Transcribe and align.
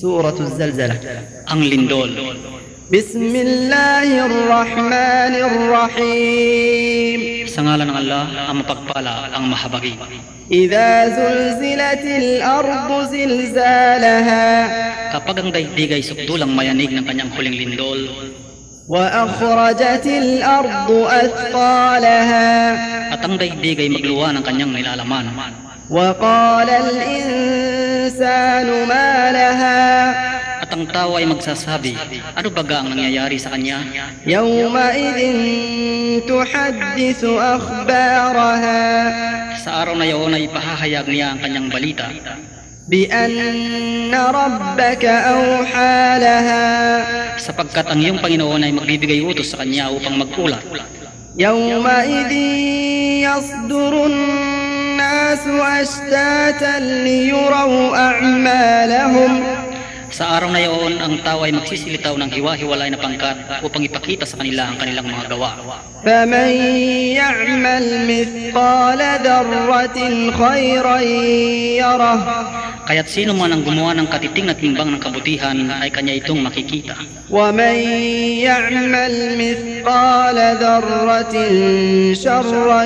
سورة 0.00 0.38
الزلزلة. 0.40 0.96
أنجلندول 1.52 2.10
بسم 2.92 3.32
الله 3.46 4.26
الرحمن 4.26 5.34
الرحيم. 5.50 7.20
سنعلن 7.46 7.90
الله 7.96 8.50
أم 8.50 8.58
بقبالا 8.62 9.36
أم 9.36 9.50
محبقي 9.50 9.92
إذا 10.52 11.08
زلزلت 11.18 12.04
الأرض 12.22 12.90
زلزالها. 13.14 14.48
كبقى 15.12 15.42
ngay 15.50 15.64
digay 15.76 16.02
sukdulang 16.08 16.52
mayanig 16.58 16.90
ng 16.94 17.04
kanyang 17.08 17.30
huling 17.34 17.56
lindol 17.58 18.00
وأخرجت 18.88 20.06
الأرض 20.06 20.90
أثقالها. 21.22 22.48
at 23.14 23.20
ang 23.24 23.34
daydigay 23.40 23.88
magluwa 23.90 24.32
ng 24.36 24.42
kanyang 24.46 24.72
nilalaman 24.72 25.26
وقال 25.90 26.68
الإنسان 26.70 28.68
ما 28.88 29.32
لا 29.32 29.37
ang 30.87 30.87
tao 30.87 31.19
ay 31.19 31.27
magsasabi, 31.27 31.97
ano 32.37 32.47
baga 32.47 32.79
ang 32.79 32.95
nangyayari 32.95 33.35
sa 33.35 33.51
kanya? 33.51 33.83
يومئذ 34.23 35.19
تحدث 36.23 37.21
أخبارها 37.25 38.83
Sa 39.63 39.83
araw 39.83 39.95
na 39.99 40.05
iyon 40.07 40.31
ay 40.35 40.47
ipahahayag 40.47 41.07
niya 41.11 41.35
ang 41.35 41.39
kanyang 41.43 41.67
balita, 41.67 42.07
بأن 42.87 44.11
ربك 44.11 45.03
أوحى 45.05 45.99
لها 46.19 46.67
sapagkat 47.39 47.87
ang 47.87 47.99
iyong 48.03 48.19
Panginoon 48.19 48.63
ay 48.63 48.71
magbibigay 48.75 49.23
utos 49.23 49.51
sa 49.51 49.63
kanya 49.63 49.87
upang 49.91 50.19
magkulat. 50.19 50.63
يومئذ 51.39 52.31
يصدر 53.25 54.05
الناس 54.05 55.47
أشتاتا 55.47 56.79
ليروا 56.79 57.97
أعمالهم 57.97 59.31
Sa 60.13 60.37
araw 60.37 60.53
na 60.53 60.61
iyon, 60.61 61.01
ang 61.01 61.25
tao 61.25 61.41
ay 61.41 61.51
magsisilitaw 61.57 62.13
ng 62.21 62.29
hiwa-hiwalay 62.29 62.93
na 62.93 63.01
pangkat 63.01 63.65
upang 63.65 63.81
ipakita 63.81 64.29
sa 64.29 64.37
kanila 64.37 64.69
ang 64.69 64.77
kanilang 64.77 65.09
mga 65.09 65.25
gawa. 65.33 65.51
فمن 66.03 66.51
يعمل 67.15 67.85
مثقال 68.11 69.01
ذرة 69.23 69.99
خيرا 70.35 70.99
يره 71.79 72.19
Kaya't 72.83 73.07
sino 73.07 73.31
man 73.31 73.55
ang 73.55 73.63
gumawa 73.63 73.95
ng 73.95 74.11
katiting 74.11 74.51
na 74.51 74.55
timbang 74.59 74.91
ng 74.91 74.99
kabutihan 74.99 75.55
ay 75.79 75.87
kanya 75.87 76.19
itong 76.19 76.43
makikita. 76.43 76.99
ومن 77.31 77.75
يعمل 78.43 79.15
مثقال 79.39 80.37
ذرة 80.59 81.35
شرا 82.11 82.83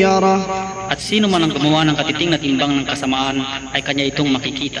يره 0.00 0.40
At 0.88 1.04
sino 1.04 1.28
man 1.28 1.44
ang 1.44 1.52
gumawa 1.52 1.84
ng 1.84 1.96
katiting 2.00 2.32
na 2.32 2.40
timbang 2.40 2.72
ng 2.80 2.88
kasamaan 2.88 3.44
ay 3.76 3.84
kanya 3.84 4.08
itong 4.08 4.32
makikita. 4.32 4.80